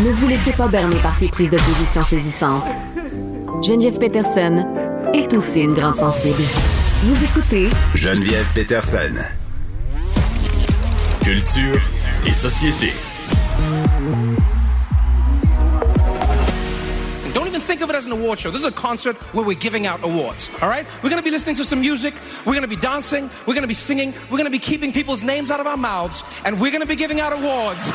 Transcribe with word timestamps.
Ne 0.00 0.12
vous 0.12 0.28
laissez 0.28 0.52
pas 0.52 0.68
berner 0.68 0.96
par 0.98 1.12
ces 1.12 1.26
prises 1.26 1.50
de 1.50 1.56
position 1.56 2.02
saisissantes. 2.02 2.62
Geneviève 3.64 3.98
Peterson 3.98 4.64
est 5.12 5.34
aussi 5.34 5.62
une 5.62 5.74
grande 5.74 5.96
sensible. 5.96 6.40
Vous 7.02 7.24
écoutez 7.24 7.68
Geneviève 7.96 8.46
Peterson. 8.54 9.24
Culture 11.24 11.80
et 12.24 12.32
société. 12.32 12.92
Don't 17.34 17.48
even 17.48 17.60
think 17.60 17.82
of 17.82 17.90
it 17.90 17.96
as 17.96 18.06
an 18.06 18.12
award 18.12 18.38
show. 18.38 18.52
This 18.52 18.60
is 18.60 18.68
a 18.68 18.70
concert 18.70 19.16
where 19.34 19.44
we're 19.44 19.58
giving 19.58 19.88
out 19.88 19.98
awards. 20.04 20.48
All 20.62 20.68
right? 20.68 20.86
We're 21.02 21.10
going 21.10 21.20
to 21.20 21.28
be 21.28 21.32
listening 21.32 21.56
to 21.56 21.64
some 21.64 21.80
music. 21.80 22.14
We're 22.46 22.54
going 22.54 22.62
to 22.62 22.68
be 22.68 22.80
dancing. 22.80 23.28
We're 23.48 23.54
going 23.54 23.62
to 23.62 23.68
be 23.68 23.74
singing. 23.74 24.14
We're 24.30 24.38
going 24.38 24.44
to 24.44 24.50
be 24.50 24.60
keeping 24.60 24.92
people's 24.92 25.24
names 25.24 25.50
out 25.50 25.58
of 25.58 25.66
our 25.66 25.76
mouths. 25.76 26.22
And 26.44 26.60
we're 26.60 26.70
going 26.70 26.82
to 26.82 26.86
be 26.86 26.94
giving 26.94 27.20
out 27.20 27.32
awards. 27.32 27.90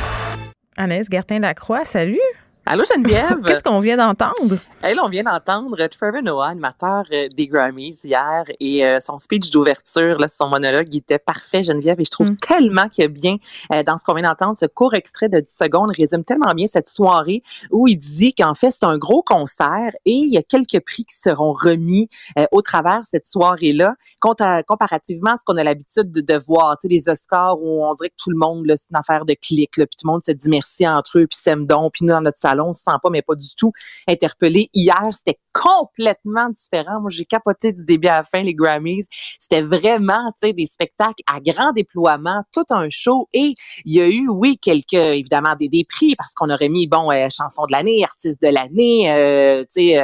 Anaïs 0.78 1.08
Gertin-Lacroix, 1.10 1.86
salut. 1.86 2.20
Allô 2.66 2.84
Geneviève? 2.86 3.42
Qu'est-ce 3.46 3.64
qu'on 3.64 3.80
vient 3.82 3.98
d'entendre? 3.98 4.58
Là, 4.82 5.02
on 5.04 5.10
vient 5.10 5.24
d'entendre 5.24 5.88
Trevor 5.88 6.22
Noah, 6.22 6.48
animateur 6.48 7.04
euh, 7.12 7.28
des 7.36 7.48
Grammys 7.48 7.98
hier, 8.04 8.46
et 8.60 8.86
euh, 8.86 9.00
son 9.02 9.20
speech 9.20 9.52
d'ouverture, 9.52 10.18
son 10.30 10.48
monologue, 10.48 10.88
il 10.92 10.98
était 10.98 11.20
parfait, 11.20 11.64
Geneviève, 11.64 12.00
et 12.00 12.06
je 12.06 12.10
trouve 12.10 12.24
Mm. 12.32 12.38
tellement 12.38 12.88
a 13.00 13.08
bien, 13.08 13.36
euh, 13.74 13.84
dans 13.84 13.98
ce 13.98 14.06
qu'on 14.06 14.14
vient 14.14 14.24
d'entendre, 14.24 14.58
ce 14.58 14.66
court 14.66 14.94
extrait 14.94 15.30
de 15.30 15.40
10 15.40 15.54
secondes 15.54 15.92
résume 15.96 16.24
tellement 16.24 16.54
bien 16.54 16.68
cette 16.68 16.88
soirée 16.88 17.44
où 17.72 17.88
il 17.88 17.98
dit 17.98 18.34
qu'en 18.34 18.56
fait, 18.56 18.72
c'est 18.72 18.84
un 18.86 18.98
gros 18.98 19.24
concert 19.24 19.92
et 20.06 20.12
il 20.12 20.34
y 20.34 20.38
a 20.38 20.44
quelques 20.44 20.80
prix 20.86 21.06
qui 21.06 21.16
seront 21.16 21.54
remis 21.54 22.10
euh, 22.38 22.46
au 22.52 22.62
travers 22.62 23.02
de 23.02 23.06
cette 23.06 23.28
soirée-là, 23.28 23.96
comparativement 24.20 25.32
à 25.32 25.38
ce 25.38 25.44
qu'on 25.46 25.58
a 25.58 25.64
l'habitude 25.64 26.12
de, 26.12 26.22
de 26.22 26.40
voir, 26.46 26.78
tu 26.78 26.88
sais, 26.88 26.94
les 26.94 27.10
Oscars 27.10 27.60
où 27.62 27.86
on 27.86 27.94
dirait 27.96 28.10
que 28.10 28.16
tout 28.22 28.30
le 28.30 28.38
monde, 28.38 28.66
c'est 28.76 28.90
une 28.92 28.98
affaire 28.98 29.26
de 29.26 29.34
clics, 29.34 29.78
là, 29.78 29.86
puis 29.86 29.96
tout 30.00 30.08
le 30.08 30.12
monde 30.12 30.24
se 30.26 30.32
dit 30.32 30.50
merci 30.50 30.88
entre 30.88 31.20
eux, 31.20 31.28
puis 31.28 31.38
s'aime 31.38 31.66
donc, 31.66 31.94
puis 31.94 32.06
nous, 32.06 32.14
dans 32.14 32.22
notre 32.22 32.40
on 32.62 32.74
se 32.74 32.84
sent 32.84 32.92
pas, 33.02 33.10
mais 33.10 33.22
pas 33.22 33.36
du 33.36 33.56
tout 33.56 33.72
interpellé. 34.08 34.70
Hier, 34.74 35.02
c'était 35.12 35.40
complètement 35.54 36.50
différent. 36.50 37.02
Moi, 37.02 37.10
j'ai 37.10 37.26
capoté 37.26 37.72
du 37.72 37.86
début 37.86 38.08
à 38.08 38.18
la 38.18 38.24
fin 38.24 38.44
les 38.44 38.54
Grammys. 38.54 39.06
C'était 39.40 39.62
vraiment, 39.62 40.32
tu 40.42 40.48
sais, 40.48 40.54
des 40.54 40.66
spectacles 40.66 41.24
à 41.32 41.40
grand 41.40 41.72
déploiement, 41.72 42.44
tout 42.52 42.66
un 42.72 42.88
show. 42.90 43.30
Et 43.34 43.54
il 43.86 43.96
y 43.96 44.02
a 44.02 44.08
eu, 44.08 44.28
oui, 44.30 44.58
quelques, 44.58 44.94
évidemment, 44.94 45.56
des, 45.60 45.70
des 45.70 45.86
parce 46.18 46.34
qu'on 46.34 46.50
aurait 46.50 46.70
mis, 46.70 46.88
bon, 46.88 47.12
euh, 47.12 47.28
chanson 47.30 47.66
de 47.66 47.72
l'année, 47.72 48.04
artiste 48.04 48.42
de 48.42 48.50
l'année, 48.50 49.12
euh, 49.12 49.64
tu 49.64 49.90
sais, 49.90 50.00
euh, 50.00 50.04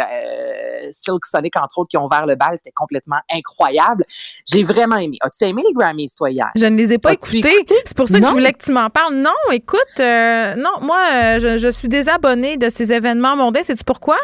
Silk 0.92 1.26
Sonic, 1.26 1.56
entre 1.58 1.80
autres, 1.80 1.90
qui 1.90 1.98
ont 1.98 2.06
ouvert 2.06 2.26
le 2.26 2.36
bal. 2.36 2.52
C'était 2.56 2.72
complètement 2.72 3.20
incroyable. 3.34 4.06
J'ai 4.46 4.64
vraiment 4.64 4.98
aimé. 4.98 5.18
As-tu 5.22 5.46
aimé 5.46 5.64
les 5.66 5.74
Grammys, 5.74 6.14
toi, 6.18 6.30
hier? 6.30 6.50
Je 6.56 6.66
ne 6.66 6.76
les 6.76 6.94
ai 6.94 6.98
pas 6.98 7.14
écoutés. 7.14 7.40
écouté? 7.40 7.76
C'est 7.86 7.96
pour 7.98 8.08
ça 8.08 8.18
que 8.20 8.24
Non. 8.24 8.30
je 8.30 8.34
voulais 8.34 8.54
que 8.54 8.64
tu 8.64 8.72
m'en 8.72 8.90
parles. 8.90 9.16
Non, 9.16 9.32
écoute, 9.52 9.80
euh, 10.00 10.56
non, 10.56 10.72
moi, 10.82 11.00
euh, 11.12 11.40
je, 11.40 11.58
je 11.58 11.70
suis 11.70 11.88
désabonnée 11.88 12.58
de 12.58 12.70
ces 12.70 12.92
événements 12.94 13.36
mondains. 13.36 13.64
Sais-tu 13.64 13.84
pourquoi? 13.84 14.18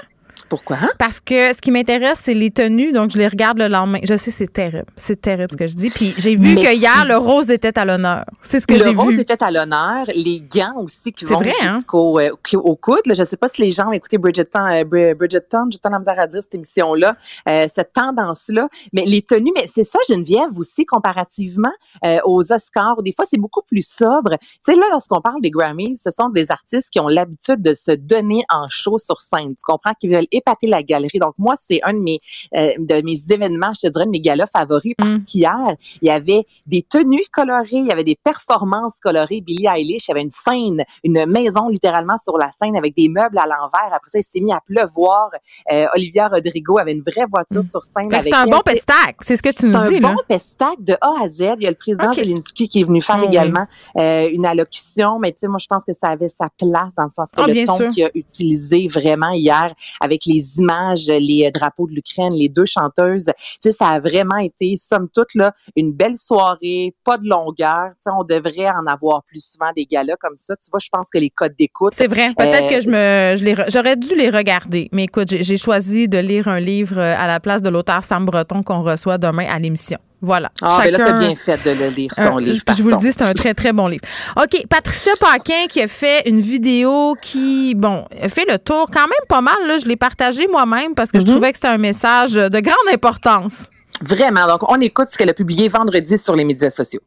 Pourquoi? 0.49 0.77
hein? 0.81 0.89
Parce 0.97 1.19
que 1.19 1.53
ce 1.53 1.61
qui 1.61 1.71
m'intéresse, 1.71 2.21
c'est 2.23 2.33
les 2.33 2.51
tenues, 2.51 2.91
donc 2.91 3.11
je 3.11 3.17
les 3.17 3.27
regarde 3.27 3.57
le 3.57 3.67
lendemain. 3.67 3.99
Je 4.03 4.15
sais, 4.15 4.31
c'est 4.31 4.51
terrible. 4.51 4.85
C'est 4.95 5.19
terrible 5.19 5.51
ce 5.51 5.57
que 5.57 5.67
je 5.67 5.73
dis. 5.75 5.89
Puis 5.89 6.13
j'ai 6.17 6.35
vu 6.35 6.55
que 6.55 6.73
hier, 6.73 7.05
le 7.07 7.17
rose 7.17 7.49
était 7.49 7.77
à 7.77 7.85
l'honneur. 7.85 8.25
C'est 8.41 8.59
ce 8.59 8.67
que 8.67 8.73
le 8.73 8.83
j'ai 8.83 8.89
rose 8.89 9.13
vu. 9.15 9.21
était 9.21 9.43
à 9.43 9.51
l'honneur, 9.51 10.05
les 10.13 10.41
gants 10.41 10.75
aussi 10.77 11.11
qui 11.11 11.25
vont 11.25 11.39
hein? 11.41 11.75
jusqu'au 11.75 12.19
euh, 12.19 12.29
au 12.53 12.75
coude. 12.75 13.05
Là, 13.05 13.13
je 13.13 13.23
sais 13.23 13.37
pas 13.37 13.49
si 13.49 13.61
les 13.61 13.71
gens 13.71 13.89
ont 13.89 13.91
écouté 13.93 14.17
Bridgerton, 14.17 14.65
euh, 14.65 14.83
Bridgerton, 14.83 15.67
j'ai 15.71 15.79
tant 15.79 15.89
de 15.89 15.97
misère 15.97 16.19
à 16.19 16.27
dire 16.27 16.41
cette 16.41 16.55
émission-là, 16.55 17.15
euh, 17.49 17.67
cette 17.73 17.93
tendance-là. 17.93 18.69
Mais 18.93 19.05
les 19.05 19.21
tenues, 19.21 19.51
mais 19.55 19.67
c'est 19.73 19.83
ça 19.83 19.99
Geneviève 20.07 20.57
aussi 20.57 20.85
comparativement 20.85 21.71
euh, 22.05 22.19
aux 22.25 22.51
Oscars. 22.51 23.01
Des 23.03 23.13
fois, 23.13 23.25
c'est 23.25 23.37
beaucoup 23.39 23.61
plus 23.61 23.87
sobre. 23.87 24.37
Tu 24.39 24.73
sais 24.73 24.75
là, 24.75 24.85
lorsqu'on 24.91 25.21
parle 25.21 25.41
des 25.41 25.51
Grammys, 25.51 25.97
ce 25.97 26.11
sont 26.11 26.29
des 26.29 26.51
artistes 26.51 26.89
qui 26.91 26.99
ont 26.99 27.07
l'habitude 27.07 27.61
de 27.61 27.73
se 27.73 27.91
donner 27.91 28.41
en 28.49 28.67
show 28.69 28.97
sur 28.97 29.21
scène. 29.21 29.55
Tu 29.55 29.63
comprends 29.63 29.93
qu'ils 29.93 30.11
veulent 30.13 30.27
épater 30.35 30.67
la 30.67 30.83
galerie. 30.83 31.19
Donc 31.19 31.33
moi, 31.37 31.53
c'est 31.55 31.81
un 31.83 31.93
de 31.93 31.99
mes 31.99 32.19
euh, 32.57 32.71
de 32.79 33.01
mes 33.01 33.17
événements, 33.33 33.71
je 33.75 33.87
te 33.87 33.91
dirais, 33.91 34.05
de 34.05 34.11
mes 34.11 34.21
galas 34.21 34.47
favoris 34.47 34.93
parce 34.97 35.15
Mm. 35.17 35.23
qu'hier, 35.23 35.67
il 36.01 36.07
y 36.07 36.11
avait 36.11 36.43
des 36.67 36.81
tenues 36.83 37.25
colorées, 37.31 37.67
il 37.73 37.85
y 37.87 37.91
avait 37.91 38.03
des 38.03 38.17
performances 38.23 38.99
colorées. 38.99 39.41
Billie 39.41 39.67
Eilish, 39.67 40.07
il 40.07 40.09
y 40.09 40.11
avait 40.11 40.21
une 40.21 40.31
scène, 40.31 40.83
une 41.03 41.25
maison 41.25 41.67
littéralement 41.69 42.17
sur 42.17 42.37
la 42.37 42.51
scène 42.51 42.75
avec 42.75 42.95
des 42.95 43.07
meubles 43.09 43.37
à 43.37 43.45
l'envers. 43.45 43.93
Après 43.93 44.09
ça, 44.09 44.19
il 44.19 44.23
s'est 44.23 44.39
mis 44.41 44.53
à 44.53 44.59
pleuvoir. 44.65 45.29
Euh, 45.71 45.85
Olivia 45.95 46.27
Rodrigo 46.27 46.77
avait 46.77 46.93
une 46.93 47.01
vraie 47.03 47.25
voiture 47.29 47.61
Mm. 47.61 47.65
sur 47.65 47.83
scène 47.83 48.09
c'est 48.11 48.33
un 48.33 48.43
elle. 48.45 48.51
bon 48.51 48.59
pestac. 48.65 49.15
C'est 49.21 49.37
ce 49.37 49.43
que 49.43 49.49
tu 49.49 49.63
c'est 49.65 49.69
nous 49.69 49.77
un 49.77 49.89
dis, 49.89 49.99
bon 49.99 50.09
là. 50.09 50.15
pestac 50.27 50.75
de 50.79 50.93
A 51.01 51.23
à 51.23 51.27
Z. 51.27 51.39
Il 51.57 51.63
y 51.63 51.67
a 51.67 51.69
le 51.69 51.75
président 51.75 52.09
Ok. 52.11 52.15
Zelensky 52.15 52.67
qui 52.67 52.81
est 52.81 52.83
venu 52.83 53.01
faire 53.01 53.17
oui. 53.19 53.25
également 53.27 53.65
euh, 53.97 54.29
une 54.31 54.45
allocution, 54.45 55.19
mais 55.19 55.31
tu 55.31 55.39
sais, 55.39 55.47
moi, 55.47 55.59
je 55.59 55.67
pense 55.67 55.83
que 55.85 55.93
ça 55.93 56.07
avait 56.09 56.27
sa 56.27 56.49
place 56.57 56.95
dans 56.95 57.03
le 57.03 57.09
sens 57.15 57.31
que 57.31 57.41
Ah, 57.41 57.47
le 57.47 57.65
ton 57.65 57.89
qu'il 57.91 58.03
a 58.03 58.09
utilisé 58.13 58.87
vraiment 58.87 59.29
hier 59.31 59.73
avec 60.01 60.24
les 60.27 60.59
images, 60.59 61.07
les 61.07 61.45
euh, 61.47 61.51
drapeaux 61.51 61.87
de 61.87 61.93
l'Ukraine, 61.93 62.33
les 62.33 62.49
deux 62.49 62.65
chanteuses, 62.65 63.25
tu 63.25 63.57
sais, 63.61 63.71
ça 63.71 63.89
a 63.89 63.99
vraiment 63.99 64.37
été, 64.37 64.75
somme 64.77 65.07
toute, 65.13 65.33
là, 65.35 65.53
une 65.75 65.91
belle 65.91 66.17
soirée, 66.17 66.95
pas 67.03 67.17
de 67.17 67.27
longueur. 67.27 67.89
Tu 67.95 67.97
sais, 68.01 68.09
on 68.17 68.23
devrait 68.23 68.69
en 68.69 68.85
avoir 68.87 69.23
plus 69.23 69.43
souvent 69.43 69.71
des 69.75 69.85
galas 69.85 70.15
comme 70.19 70.35
ça. 70.37 70.55
Tu 70.57 70.69
vois, 70.71 70.79
je 70.79 70.89
pense 70.91 71.09
que 71.11 71.17
les 71.17 71.29
codes 71.29 71.55
d'écoute, 71.57 71.93
C'est 71.95 72.07
vrai. 72.07 72.33
Peut-être 72.37 72.65
Euh, 72.65 72.69
que 72.69 72.81
je 72.81 72.87
me, 72.87 73.35
je 73.37 73.43
les 73.43 73.55
j'aurais 73.67 73.95
dû 73.95 74.15
les 74.15 74.29
regarder. 74.29 74.89
Mais 74.91 75.05
écoute, 75.05 75.29
j'ai 75.29 75.43
j'ai 75.43 75.57
choisi 75.57 76.07
de 76.09 76.17
lire 76.17 76.47
un 76.47 76.59
livre 76.59 76.97
euh, 76.97 77.15
à 77.17 77.27
la 77.27 77.39
place 77.39 77.61
de 77.61 77.69
l'auteur 77.69 78.03
Sam 78.03 78.25
Breton 78.25 78.61
qu'on 78.63 78.81
reçoit 78.81 79.17
demain 79.17 79.45
à 79.49 79.59
l'émission. 79.59 79.97
Voilà. 80.21 80.51
ah, 80.61 80.79
ben 80.83 80.91
là, 80.91 80.97
t'as 80.97 81.03
Chacun- 81.05 81.19
bien 81.27 81.35
fait 81.35 81.63
de 81.65 81.83
le 81.83 81.89
lire, 81.95 82.11
son 82.15 82.37
Un- 82.37 82.41
livre. 82.41 82.61
puis 82.65 82.75
je 82.75 82.81
vous 82.83 82.89
le 82.89 82.97
dis, 82.97 83.11
c'est 83.11 83.21
un 83.21 83.33
très, 83.33 83.53
très 83.53 83.73
bon 83.73 83.87
livre. 83.87 84.03
OK, 84.37 84.65
Patricia 84.67 85.11
Paquin 85.19 85.67
qui 85.69 85.81
a 85.81 85.87
fait 85.87 86.27
une 86.27 86.39
vidéo 86.39 87.15
qui, 87.21 87.75
bon, 87.75 88.05
a 88.21 88.29
fait 88.29 88.45
le 88.49 88.57
tour 88.57 88.87
quand 88.91 89.01
même 89.07 89.25
pas 89.29 89.41
mal. 89.41 89.55
Là. 89.67 89.77
Je 89.77 89.85
l'ai 89.87 89.95
partagé 89.97 90.47
moi-même 90.47 90.95
parce 90.95 91.11
que 91.11 91.19
je 91.19 91.25
Mhm. 91.25 91.31
trouvais 91.31 91.51
que 91.51 91.57
c'était 91.57 91.67
un 91.67 91.77
message 91.77 92.33
de 92.33 92.59
grande 92.59 92.75
importance. 92.93 93.69
Vraiment. 94.01 94.47
Donc, 94.47 94.69
on 94.69 94.79
écoute 94.81 95.09
ce 95.11 95.17
qu'elle 95.17 95.29
a 95.29 95.33
publié 95.33 95.67
vendredi 95.67 96.17
sur 96.17 96.35
les 96.35 96.43
médias 96.45 96.69
sociaux. 96.71 97.01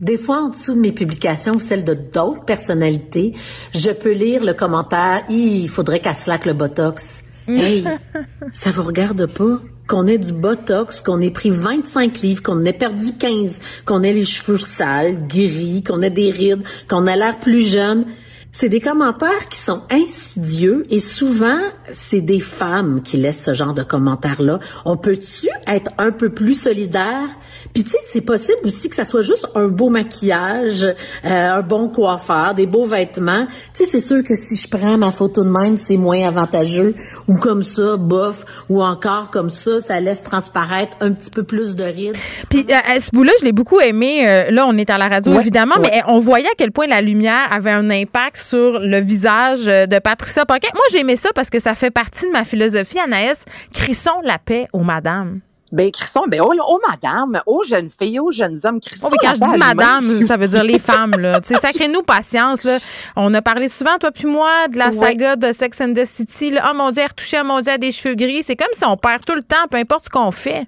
Des 0.00 0.16
fois, 0.16 0.42
en 0.44 0.48
dessous 0.48 0.74
de 0.74 0.80
mes 0.80 0.92
publications 0.92 1.54
ou 1.54 1.60
celles 1.60 1.84
de 1.84 1.92
d'autres 1.94 2.44
personnalités, 2.46 3.34
je 3.74 3.90
peux 3.90 4.12
lire 4.12 4.42
le 4.44 4.54
commentaire 4.54 5.22
il 5.28 5.68
faudrait 5.68 6.00
qu'elle 6.00 6.14
slack 6.14 6.46
le 6.46 6.54
botox. 6.54 7.22
Hey, 7.48 7.84
ça 8.52 8.70
vous 8.70 8.82
regarde 8.84 9.26
pas? 9.26 9.58
Qu'on 9.90 10.06
ait 10.06 10.18
du 10.18 10.32
botox, 10.32 11.00
qu'on 11.00 11.20
ait 11.20 11.32
pris 11.32 11.50
25 11.50 12.20
livres, 12.20 12.44
qu'on 12.44 12.64
ait 12.64 12.72
perdu 12.72 13.12
15, 13.18 13.58
qu'on 13.84 14.04
ait 14.04 14.12
les 14.12 14.24
cheveux 14.24 14.56
sales, 14.56 15.26
gris, 15.26 15.82
qu'on 15.84 16.00
ait 16.00 16.10
des 16.10 16.30
rides, 16.30 16.62
qu'on 16.88 17.08
a 17.08 17.16
l'air 17.16 17.40
plus 17.40 17.68
jeune. 17.68 18.06
C'est 18.52 18.68
des 18.68 18.80
commentaires 18.80 19.48
qui 19.48 19.58
sont 19.60 19.82
insidieux 19.90 20.84
et 20.90 20.98
souvent, 20.98 21.58
c'est 21.92 22.20
des 22.20 22.40
femmes 22.40 23.00
qui 23.04 23.16
laissent 23.16 23.44
ce 23.44 23.54
genre 23.54 23.74
de 23.74 23.82
commentaires-là. 23.84 24.58
On 24.84 24.96
peut-tu 24.96 25.48
être 25.68 25.92
un 25.98 26.10
peu 26.10 26.30
plus 26.30 26.54
solidaire? 26.60 27.28
Puis 27.74 27.84
tu 27.84 27.90
sais, 27.90 27.98
c'est 28.12 28.20
possible 28.22 28.58
aussi 28.64 28.88
que 28.88 28.96
ça 28.96 29.04
soit 29.04 29.20
juste 29.20 29.46
un 29.54 29.68
beau 29.68 29.88
maquillage, 29.88 30.82
euh, 30.82 30.94
un 31.24 31.62
bon 31.62 31.88
coiffeur, 31.88 32.54
des 32.54 32.66
beaux 32.66 32.86
vêtements. 32.86 33.46
Tu 33.74 33.84
sais, 33.84 33.90
c'est 33.90 34.00
sûr 34.04 34.24
que 34.24 34.34
si 34.34 34.56
je 34.56 34.68
prends 34.68 34.98
ma 34.98 35.12
photo 35.12 35.44
de 35.44 35.50
même, 35.50 35.76
c'est 35.76 35.96
moins 35.96 36.26
avantageux. 36.26 36.96
Ou 37.28 37.36
comme 37.36 37.62
ça, 37.62 37.96
bof. 37.96 38.44
Ou 38.68 38.82
encore 38.82 39.30
comme 39.30 39.50
ça, 39.50 39.80
ça 39.80 40.00
laisse 40.00 40.22
transparaître 40.24 40.96
un 41.00 41.12
petit 41.12 41.30
peu 41.30 41.44
plus 41.44 41.76
de 41.76 41.84
rides. 41.84 42.16
Puis 42.48 42.66
euh, 42.68 42.94
à 42.96 42.98
ce 42.98 43.10
bout-là, 43.12 43.32
je 43.38 43.44
l'ai 43.44 43.52
beaucoup 43.52 43.78
aimé. 43.80 44.26
Euh, 44.26 44.50
là, 44.50 44.66
on 44.66 44.76
est 44.76 44.90
à 44.90 44.98
la 44.98 45.06
radio, 45.06 45.32
Ouais, 45.32 45.40
évidemment, 45.40 45.76
ouais. 45.76 45.90
mais 45.92 46.02
on 46.08 46.18
voyait 46.18 46.48
à 46.48 46.54
quel 46.58 46.72
point 46.72 46.88
la 46.88 47.00
lumière 47.00 47.48
avait 47.52 47.70
un 47.70 47.88
impact 47.90 48.39
sur 48.40 48.78
le 48.78 49.00
visage 49.00 49.68
euh, 49.68 49.86
de 49.86 49.98
Patricia 49.98 50.44
Paquin. 50.44 50.68
Moi, 50.74 50.82
j'ai 50.90 51.00
aimé 51.00 51.16
ça 51.16 51.30
parce 51.34 51.50
que 51.50 51.60
ça 51.60 51.74
fait 51.74 51.90
partie 51.90 52.26
de 52.26 52.32
ma 52.32 52.44
philosophie, 52.44 52.98
Anaïs. 52.98 53.44
Crissons 53.72 54.20
la 54.24 54.38
paix 54.38 54.66
aux 54.72 54.82
madames. 54.82 55.40
Ben, 55.72 55.88
crissons, 55.92 56.24
ben, 56.26 56.40
oh, 56.42 56.52
oh, 56.66 56.80
madame, 56.88 57.40
aux 57.46 57.62
jeunes 57.62 57.90
filles, 57.90 58.18
aux 58.18 58.32
jeunes 58.32 58.58
hommes, 58.64 58.80
crissons. 58.80 59.06
Oh, 59.06 59.12
mais 59.12 59.18
quand 59.20 59.34
je 59.34 59.38
dis 59.38 59.54
à 59.54 59.56
madame, 59.56 60.02
ça 60.26 60.36
veut 60.36 60.48
dire 60.48 60.64
les 60.64 60.78
femmes, 60.80 61.14
là. 61.16 61.40
Tu 61.40 61.54
sais, 61.54 61.60
sacrez-nous 61.60 62.02
patience, 62.02 62.64
là. 62.64 62.78
On 63.14 63.32
a 63.34 63.42
parlé 63.42 63.68
souvent, 63.68 63.96
toi 63.98 64.10
puis 64.10 64.26
moi, 64.26 64.66
de 64.68 64.78
la 64.78 64.90
saga 64.90 65.36
de 65.36 65.52
Sex 65.52 65.80
and 65.80 65.94
the 65.94 66.04
City, 66.04 66.50
là. 66.50 66.70
Oh 66.70 66.74
mon 66.74 66.90
Dieu, 66.90 67.02
elle 67.02 67.08
retouché, 67.10 67.38
oh 67.40 67.44
mon 67.44 67.60
Dieu, 67.60 67.72
a 67.72 67.78
des 67.78 67.92
cheveux 67.92 68.16
gris. 68.16 68.42
C'est 68.42 68.56
comme 68.56 68.72
si 68.72 68.84
on 68.84 68.96
perd 68.96 69.24
tout 69.24 69.36
le 69.36 69.44
temps, 69.44 69.68
peu 69.70 69.76
importe 69.76 70.06
ce 70.06 70.10
qu'on 70.10 70.32
fait. 70.32 70.66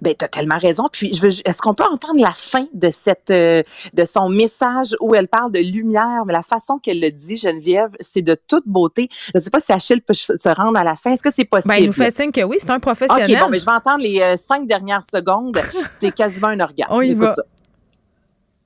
Ben, 0.00 0.14
t'as 0.16 0.28
tellement 0.28 0.58
raison. 0.58 0.84
Puis, 0.90 1.12
je 1.14 1.20
veux, 1.20 1.30
est-ce 1.44 1.58
qu'on 1.58 1.74
peut 1.74 1.84
entendre 1.84 2.20
la 2.20 2.30
fin 2.30 2.64
de 2.72 2.90
cette, 2.90 3.30
euh, 3.30 3.62
de 3.94 4.04
son 4.04 4.28
message 4.28 4.96
où 5.00 5.14
elle 5.14 5.28
parle 5.28 5.52
de 5.52 5.58
lumière, 5.58 6.24
mais 6.26 6.32
la 6.32 6.42
façon 6.42 6.78
qu'elle 6.78 7.00
le 7.00 7.10
dit, 7.10 7.36
Geneviève, 7.36 7.90
c'est 8.00 8.22
de 8.22 8.36
toute 8.46 8.64
beauté. 8.66 9.08
Je 9.34 9.38
ne 9.38 9.42
sais 9.42 9.50
pas 9.50 9.60
si 9.60 9.72
Achille 9.72 10.00
peut 10.00 10.14
se 10.14 10.38
se 10.38 10.48
rendre 10.54 10.78
à 10.78 10.84
la 10.84 10.96
fin. 10.96 11.12
Est-ce 11.12 11.22
que 11.22 11.32
c'est 11.32 11.44
possible? 11.44 11.74
Ben, 11.74 11.80
il 11.80 11.86
nous 11.86 11.92
fait 11.92 12.14
signe 12.14 12.30
que 12.32 12.42
oui, 12.42 12.56
c'est 12.58 12.70
un 12.70 12.80
professionnel. 12.80 13.30
OK, 13.30 13.38
bon, 13.40 13.48
mais 13.50 13.58
je 13.58 13.64
vais 13.64 13.72
entendre 13.72 14.02
les 14.02 14.20
euh, 14.20 14.36
cinq 14.36 14.66
dernières 14.66 15.02
secondes. 15.04 15.58
C'est 15.92 16.14
quasiment 16.14 16.48
un 16.48 16.60
orgasme. 16.60 16.90
On 16.90 17.00
y 17.02 17.10
Écoute 17.10 17.20
va. 17.22 17.34
ça. 17.34 17.42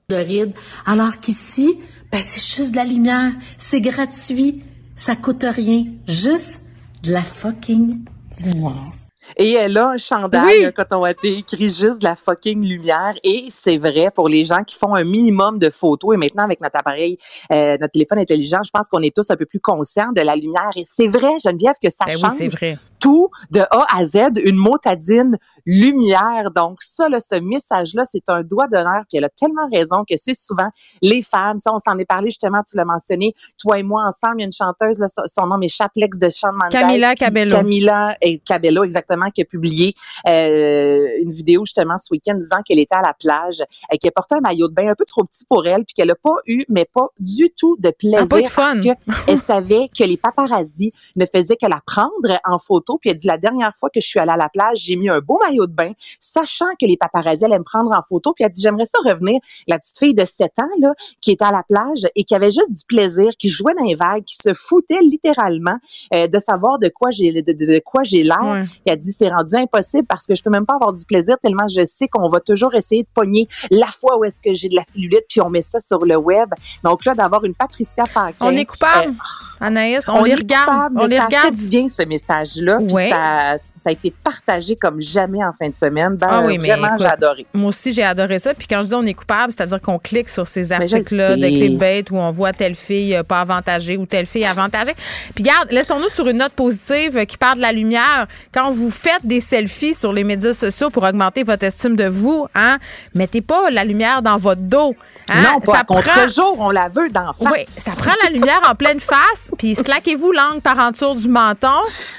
de 0.09 0.15
rides. 0.15 0.53
Alors 0.85 1.19
qu'ici, 1.19 1.79
ben, 2.11 2.21
c'est 2.21 2.43
juste 2.43 2.71
de 2.71 2.77
la 2.77 2.83
lumière. 2.85 3.31
C'est 3.57 3.81
gratuit. 3.81 4.63
Ça 4.95 5.15
coûte 5.15 5.43
rien. 5.43 5.85
Juste 6.07 6.61
de 7.03 7.11
la 7.11 7.21
fucking 7.23 8.05
lumière. 8.43 8.91
Et 9.37 9.53
elle 9.53 9.77
a 9.77 9.89
un 9.89 9.97
chandail, 9.97 10.59
Oui. 10.59 10.65
un 10.65 10.71
coton 10.71 10.97
watté, 11.01 11.37
écrit 11.39 11.69
juste 11.69 11.99
de 12.01 12.05
la 12.05 12.15
fucking 12.15 12.63
lumière. 12.63 13.13
Et 13.23 13.45
c'est 13.49 13.77
vrai 13.77 14.11
pour 14.13 14.29
les 14.29 14.45
gens 14.45 14.63
qui 14.63 14.75
font 14.75 14.95
un 14.95 15.03
minimum 15.03 15.59
de 15.59 15.69
photos. 15.69 16.13
Et 16.13 16.17
maintenant, 16.17 16.43
avec 16.43 16.61
notre 16.61 16.77
appareil, 16.77 17.17
euh, 17.51 17.77
notre 17.79 17.91
téléphone 17.93 18.19
intelligent, 18.19 18.61
je 18.63 18.71
pense 18.71 18.89
qu'on 18.89 19.01
est 19.01 19.15
tous 19.15 19.29
un 19.31 19.35
peu 19.35 19.45
plus 19.45 19.59
conscients 19.59 20.11
de 20.15 20.21
la 20.21 20.35
lumière. 20.35 20.71
Et 20.75 20.83
c'est 20.85 21.07
vrai, 21.07 21.33
Geneviève, 21.43 21.75
que 21.81 21.89
ça 21.89 22.05
Ben 22.05 22.15
oui, 22.15 22.21
change 22.21 22.33
c'est 22.37 22.47
vrai. 22.49 22.77
Tout 23.03 23.27
de 23.51 23.59
A 23.59 23.85
à 23.93 24.05
Z, 24.05 24.39
une 24.43 24.55
motadine 24.55 25.37
lumière. 25.65 26.51
Donc 26.51 26.81
ça, 26.81 27.09
là, 27.09 27.19
ce 27.19 27.35
message-là, 27.35 28.03
c'est 28.05 28.29
un 28.29 28.43
doigt 28.43 28.67
d'honneur. 28.67 29.03
Puis 29.09 29.17
elle 29.17 29.25
a 29.25 29.29
tellement 29.29 29.67
raison 29.71 30.03
que 30.09 30.15
c'est 30.17 30.33
souvent 30.35 30.69
les 31.01 31.21
femmes. 31.21 31.57
Tu 31.57 31.63
sais, 31.63 31.69
on 31.69 31.79
s'en 31.79 31.97
est 31.97 32.05
parlé 32.05 32.27
justement, 32.29 32.61
tu 32.69 32.77
l'as 32.77 32.85
mentionné, 32.85 33.33
toi 33.59 33.77
et 33.79 33.83
moi 33.83 34.03
ensemble. 34.07 34.35
Il 34.37 34.41
y 34.41 34.43
a 34.43 34.45
une 34.45 34.51
chanteuse, 34.53 34.99
là, 34.99 35.07
son- 35.07 35.47
nom 35.47 35.57
m'échappe, 35.57 35.91
l'ex 35.97 36.17
de 36.17 36.29
Shawn 36.29 36.53
Mendes. 36.55 36.71
Camila 36.71 37.15
Cabello. 37.15 37.53
Camila 37.55 38.15
et 38.21 38.37
Cabello, 38.39 38.83
exactement, 38.85 39.29
qui 39.31 39.41
a 39.41 39.45
publié 39.45 39.93
euh, 40.29 41.07
une 41.19 41.31
vidéo 41.31 41.65
justement 41.65 41.97
ce 41.97 42.07
week-end 42.11 42.35
disant 42.35 42.61
qu'elle 42.65 42.79
était 42.79 42.95
à 42.95 43.01
la 43.01 43.13
plage, 43.13 43.61
et 43.91 43.97
qu'elle 43.97 44.11
portait 44.13 44.35
un 44.35 44.41
maillot 44.41 44.69
de 44.69 44.73
bain 44.73 44.89
un 44.89 44.95
peu 44.95 45.05
trop 45.05 45.23
petit 45.25 45.45
pour 45.45 45.67
elle, 45.67 45.83
puis 45.83 45.93
qu'elle 45.93 46.07
n'a 46.07 46.15
pas 46.15 46.35
eu, 46.47 46.63
mais 46.69 46.85
pas 46.85 47.07
du 47.19 47.49
tout 47.57 47.75
de 47.79 47.89
plaisir 47.91 48.19
Ah, 48.23 48.27
pas 48.29 48.39
eu 48.39 48.43
de 48.43 48.47
fun. 48.47 48.61
parce 48.75 48.79
que 48.79 49.31
elle 49.31 49.37
savait 49.39 49.89
que 49.97 50.03
les 50.05 50.17
paparazzis 50.17 50.93
ne 51.17 51.25
faisaient 51.25 51.57
que 51.57 51.67
la 51.67 51.81
prendre 51.85 52.39
en 52.45 52.59
photo. 52.59 52.92
Puis 52.99 53.09
elle 53.09 53.17
dit 53.17 53.27
la 53.27 53.37
dernière 53.37 53.73
fois 53.79 53.89
que 53.89 53.99
je 54.01 54.07
suis 54.07 54.19
allée 54.19 54.31
à 54.31 54.37
la 54.37 54.49
plage, 54.49 54.77
j'ai 54.79 54.95
mis 54.95 55.09
un 55.09 55.19
beau 55.19 55.39
maillot 55.43 55.67
de 55.67 55.73
bain, 55.73 55.91
sachant 56.19 56.65
que 56.79 56.85
les 56.85 56.97
paparazzis 56.97 57.45
allaient 57.45 57.59
me 57.59 57.63
prendre 57.63 57.91
en 57.91 58.01
photo. 58.01 58.33
Puis 58.33 58.43
elle 58.45 58.51
dit 58.51 58.61
j'aimerais 58.61 58.85
ça 58.85 58.97
revenir 59.05 59.39
la 59.67 59.79
petite 59.79 59.97
fille 59.99 60.13
de 60.13 60.25
7 60.25 60.51
ans 60.61 60.67
là 60.79 60.93
qui 61.21 61.31
était 61.31 61.45
à 61.45 61.51
la 61.51 61.63
plage 61.63 62.07
et 62.15 62.23
qui 62.23 62.35
avait 62.35 62.51
juste 62.51 62.69
du 62.71 62.83
plaisir, 62.87 63.31
qui 63.37 63.49
jouait 63.49 63.73
dans 63.77 63.85
les 63.85 63.95
vagues, 63.95 64.23
qui 64.23 64.35
se 64.43 64.53
foutait 64.53 64.99
littéralement 65.01 65.77
euh, 66.13 66.27
de 66.27 66.39
savoir 66.39 66.79
de 66.79 66.89
quoi 66.89 67.11
j'ai 67.11 67.41
de, 67.41 67.51
de- 67.51 67.65
de 67.65 67.79
quoi 67.83 68.03
j'ai 68.03 68.23
l'air. 68.23 68.41
Ouais. 68.43 68.63
Elle 68.85 68.99
dit 68.99 69.11
c'est 69.11 69.29
rendu 69.29 69.55
impossible 69.55 70.05
parce 70.07 70.25
que 70.27 70.35
je 70.35 70.43
peux 70.43 70.49
même 70.49 70.65
pas 70.65 70.75
avoir 70.75 70.93
du 70.93 71.05
plaisir 71.05 71.35
tellement 71.41 71.67
je 71.67 71.85
sais 71.85 72.07
qu'on 72.07 72.27
va 72.29 72.39
toujours 72.39 72.73
essayer 72.75 73.03
de 73.03 73.07
pogner 73.13 73.47
la 73.71 73.87
fois 73.87 74.17
où 74.17 74.23
est-ce 74.23 74.41
que 74.41 74.53
j'ai 74.53 74.69
de 74.69 74.75
la 74.75 74.83
cellulite 74.83 75.25
puis 75.29 75.41
on 75.41 75.49
met 75.49 75.61
ça 75.61 75.79
sur 75.79 75.99
le 76.05 76.15
web. 76.15 76.49
Donc 76.83 77.05
là 77.05 77.13
d'avoir 77.15 77.43
une 77.45 77.55
Patricia 77.55 78.03
Paquin. 78.13 78.35
On 78.41 78.51
est 78.51 78.65
coupable, 78.65 79.11
euh, 79.11 79.65
Anaïs. 79.65 80.03
On, 80.07 80.23
les 80.23 80.31
est 80.31 80.35
regarde. 80.35 80.65
coupable, 80.69 80.99
on 81.01 81.05
les 81.05 81.19
regarde. 81.19 81.55
bien 81.55 81.87
ce 81.89 82.03
message-là. 82.03 82.79
Puis 82.85 82.93
Ouais. 82.93 83.09
Ça, 83.09 83.57
ça 83.83 83.89
a 83.89 83.91
été 83.91 84.13
partagé 84.23 84.75
comme 84.75 85.01
jamais 85.01 85.43
en 85.43 85.51
fin 85.51 85.67
de 85.67 85.75
semaine. 85.77 86.15
Ben, 86.15 86.27
Ah 86.29 86.41
oui, 86.45 86.57
mais 86.57 86.69
vraiment, 86.69 86.95
j'ai 86.97 87.05
adoré. 87.05 87.45
Moi 87.53 87.69
aussi, 87.69 87.91
j'ai 87.91 88.03
adoré 88.03 88.39
ça. 88.39 88.53
Puis 88.53 88.67
quand 88.67 88.81
je 88.81 88.87
dis 88.87 88.95
on 88.95 89.05
est 89.05 89.13
coupable, 89.13 89.51
c'est-à-dire 89.51 89.81
qu'on 89.81 89.99
clique 89.99 90.29
sur 90.29 90.47
ces 90.47 90.71
articles-là 90.71 91.35
de 91.35 91.41
sais. 91.41 91.51
clickbait 91.51 92.05
où 92.11 92.17
on 92.17 92.31
voit 92.31 92.53
telle 92.53 92.75
fille 92.75 93.15
euh, 93.15 93.23
pas 93.23 93.41
avantagée 93.41 93.97
ou 93.97 94.05
telle 94.05 94.25
fille 94.25 94.45
avantagée. 94.45 94.93
Puis 95.35 95.43
garde, 95.43 95.69
laissons-nous 95.71 96.09
sur 96.09 96.27
une 96.27 96.37
note 96.37 96.53
positive 96.53 97.17
euh, 97.17 97.25
qui 97.25 97.37
parle 97.37 97.57
de 97.57 97.61
la 97.61 97.71
lumière. 97.71 98.27
Quand 98.53 98.71
vous 98.71 98.89
faites 98.89 99.25
des 99.25 99.39
selfies 99.39 99.93
sur 99.93 100.13
les 100.13 100.23
médias 100.23 100.53
sociaux 100.53 100.89
pour 100.89 101.03
augmenter 101.03 101.43
votre 101.43 101.65
estime 101.65 101.95
de 101.95 102.05
vous, 102.05 102.47
hein, 102.55 102.77
mettez 103.15 103.41
pas 103.41 103.69
la 103.69 103.83
lumière 103.83 104.21
dans 104.21 104.37
votre 104.37 104.61
dos. 104.61 104.95
Hein? 105.29 105.43
non, 105.53 105.59
pas 105.61 105.77
ça 105.77 105.83
prend, 105.85 105.95
contre-jour, 105.95 106.57
on 106.59 106.69
la 106.69 106.89
veut 106.89 107.09
d'en 107.09 107.33
face. 107.33 107.51
oui, 107.53 107.65
ça 107.77 107.91
prend 107.91 108.11
la 108.23 108.29
lumière 108.29 108.59
en 108.69 108.75
pleine 108.75 108.99
face, 108.99 109.51
puis 109.57 109.73
slaquez-vous 109.75 110.31
l'angle 110.31 110.61
par 110.61 110.77
en 110.79 110.91
dessous 110.91 111.15
du 111.15 111.29
menton, 111.29 111.69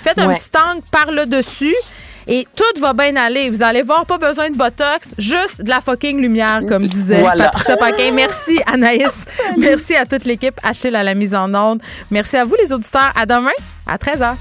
faites 0.00 0.18
un 0.18 0.32
petit 0.32 0.53
par 0.90 1.10
le 1.10 1.26
dessus. 1.26 1.76
Et 2.26 2.46
tout 2.56 2.80
va 2.80 2.94
bien 2.94 3.14
aller. 3.16 3.50
Vous 3.50 3.62
allez 3.62 3.82
voir, 3.82 4.06
pas 4.06 4.16
besoin 4.16 4.48
de 4.48 4.56
botox, 4.56 5.14
juste 5.18 5.62
de 5.62 5.68
la 5.68 5.80
fucking 5.80 6.18
lumière, 6.20 6.62
comme 6.66 6.86
disait 6.86 7.20
Voilà. 7.20 7.44
Patricia 7.46 7.76
Paquin. 7.76 8.12
Merci, 8.12 8.58
Anaïs. 8.66 9.26
Merci 9.58 9.94
à 9.94 10.06
toute 10.06 10.24
l'équipe. 10.24 10.58
Achille 10.62 10.96
à 10.96 11.02
la 11.02 11.14
mise 11.14 11.34
en 11.34 11.54
onde. 11.54 11.82
Merci 12.10 12.38
à 12.38 12.44
vous, 12.44 12.54
les 12.54 12.72
auditeurs. 12.72 13.12
À 13.14 13.26
demain, 13.26 13.50
à 13.86 13.96
13h. 13.98 14.36